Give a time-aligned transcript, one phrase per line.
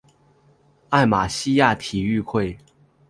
[0.89, 2.57] 艾马希亚体育会。